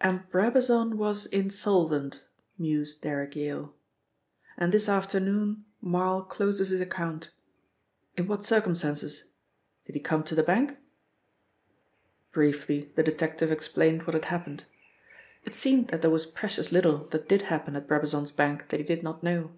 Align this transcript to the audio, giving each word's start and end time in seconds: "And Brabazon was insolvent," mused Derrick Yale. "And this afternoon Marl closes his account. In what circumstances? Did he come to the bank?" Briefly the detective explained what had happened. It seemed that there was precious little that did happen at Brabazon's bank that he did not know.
"And 0.00 0.26
Brabazon 0.30 0.96
was 0.96 1.26
insolvent," 1.26 2.24
mused 2.56 3.02
Derrick 3.02 3.36
Yale. 3.36 3.74
"And 4.56 4.72
this 4.72 4.88
afternoon 4.88 5.66
Marl 5.82 6.22
closes 6.22 6.70
his 6.70 6.80
account. 6.80 7.30
In 8.16 8.26
what 8.26 8.46
circumstances? 8.46 9.24
Did 9.84 9.94
he 9.94 10.00
come 10.00 10.24
to 10.24 10.34
the 10.34 10.42
bank?" 10.42 10.78
Briefly 12.32 12.90
the 12.96 13.02
detective 13.02 13.52
explained 13.52 14.04
what 14.06 14.14
had 14.14 14.24
happened. 14.32 14.64
It 15.44 15.54
seemed 15.54 15.88
that 15.88 16.00
there 16.00 16.10
was 16.10 16.24
precious 16.24 16.72
little 16.72 16.96
that 17.08 17.28
did 17.28 17.42
happen 17.42 17.76
at 17.76 17.86
Brabazon's 17.86 18.30
bank 18.32 18.68
that 18.70 18.80
he 18.80 18.82
did 18.82 19.02
not 19.02 19.22
know. 19.22 19.50